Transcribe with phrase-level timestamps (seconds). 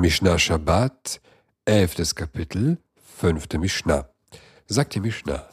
[0.00, 1.20] Mishnah Shabbat,
[1.66, 4.08] elftes Kapitel, fünfte Mishnah.
[4.66, 5.46] Sagt die Mishnah,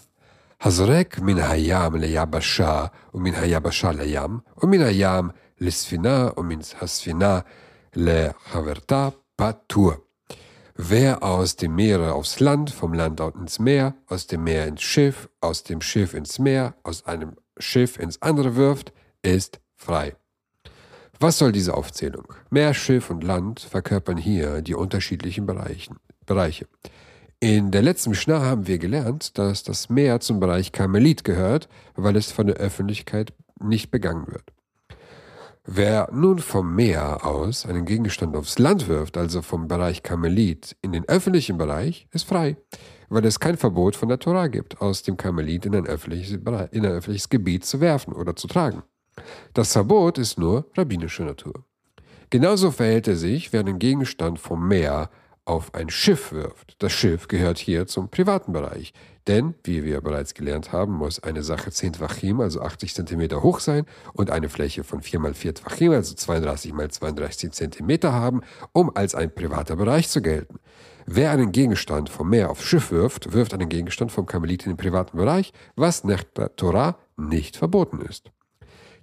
[0.62, 6.30] Hazrek min hayam le yabasha, und min hayabasha le yam, und min hayam le sfina,
[6.30, 7.44] und min hasfina
[7.94, 10.02] le haverta patur.
[10.75, 15.27] Wer aus dem Meere aufs Land, vom Land ins Meer, aus dem Meer ins Schiff,
[15.41, 18.93] aus dem Schiff ins Meer, aus einem Schiff ins andere wirft,
[19.23, 20.16] ist frei.
[21.20, 22.31] Was soll diese Aufzählung?
[22.52, 26.67] Meer, Schiff und Land verkörpern hier die unterschiedlichen Bereiche.
[27.40, 32.16] In der letzten Mishnah haben wir gelernt, dass das Meer zum Bereich Karmelit gehört, weil
[32.16, 34.53] es von der Öffentlichkeit nicht begangen wird.
[35.66, 40.91] Wer nun vom Meer aus einen Gegenstand aufs Land wirft, also vom Bereich Karmelit in
[40.91, 42.57] den öffentlichen Bereich, ist frei,
[43.09, 46.85] weil es kein Verbot von der Torah gibt, aus dem Karmelit in ein öffentliches, in
[46.85, 48.84] ein öffentliches Gebiet zu werfen oder zu tragen.
[49.53, 51.66] Das Verbot ist nur rabbinische Natur.
[52.30, 55.09] Genauso verhält er sich, wer einen Gegenstand vom Meer
[55.48, 56.76] auf ein Schiff wirft.
[56.80, 58.93] Das Schiff gehört hier zum privaten Bereich.
[59.27, 63.60] Denn, wie wir bereits gelernt haben, muss eine Sache 10 Tvachim, also 80 cm hoch
[63.60, 68.42] sein und eine Fläche von 4 mal 4 Tvachim, also 32 mal 32 cm haben,
[68.73, 70.60] um als ein privater Bereich zu gelten.
[71.06, 74.78] Wer einen Gegenstand vom Meer aufs Schiff wirft, wirft einen Gegenstand vom Karmelit in den
[74.78, 78.32] privaten Bereich, was nach der Torah nicht verboten ist.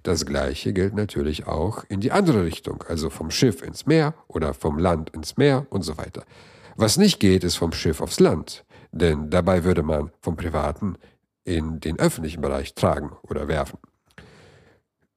[0.05, 4.53] Das gleiche gilt natürlich auch in die andere Richtung, also vom Schiff ins Meer oder
[4.53, 6.25] vom Land ins Meer und so weiter.
[6.75, 10.99] Was nicht geht, ist vom Schiff aufs Land, denn dabei würde man vom privaten
[11.43, 13.79] in den öffentlichen Bereich tragen oder werfen.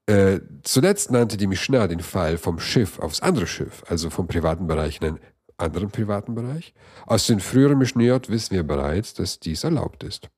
[0.06, 4.66] Äh, zuletzt nannte die Mishnah den Fall vom Schiff aufs andere Schiff, also vom privaten
[4.66, 5.20] Bereich in einen
[5.58, 6.72] anderen privaten Bereich.
[7.04, 10.30] Aus den früheren Mishnayot wissen wir bereits, dass dies erlaubt ist.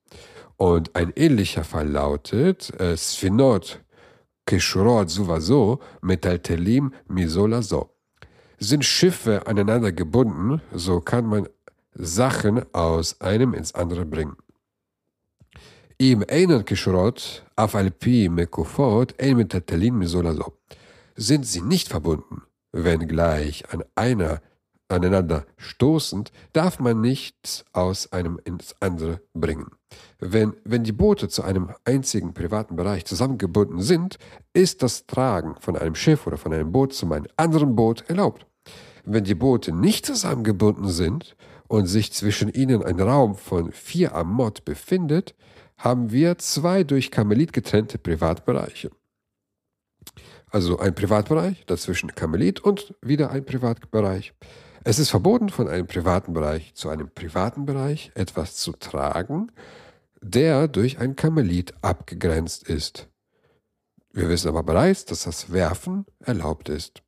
[0.57, 3.79] Und ein ähnlicher Fall lautet, äh, Sphinot
[4.51, 7.89] Keshurot Suvaso Metaltelim Misola So.
[8.59, 11.47] Sind Schiffe aneinander gebunden, so kann man
[11.93, 14.35] Sachen aus einem ins andere bringen.
[15.97, 20.57] Im einen Keshurot, auf alpi mekufot, ein metaltelim misola so.
[21.15, 22.41] Sind sie nicht verbunden,
[22.73, 24.41] wenn gleich an einer
[24.91, 29.71] aneinander stoßend, darf man nichts aus einem ins andere bringen.
[30.19, 34.17] Wenn, wenn die Boote zu einem einzigen privaten Bereich zusammengebunden sind,
[34.53, 38.45] ist das Tragen von einem Schiff oder von einem Boot zu einem anderen Boot erlaubt.
[39.03, 41.35] Wenn die Boote nicht zusammengebunden sind
[41.67, 45.33] und sich zwischen ihnen ein Raum von vier Amot befindet,
[45.77, 48.91] haben wir zwei durch Kamelit getrennte Privatbereiche.
[50.51, 54.33] Also ein Privatbereich, dazwischen Kamelit und wieder ein Privatbereich.
[54.83, 59.51] Es ist verboten, von einem privaten Bereich zu einem privaten Bereich etwas zu tragen,
[60.21, 63.07] der durch ein Kamelit abgegrenzt ist.
[64.11, 67.03] Wir wissen aber bereits, dass das Werfen erlaubt ist.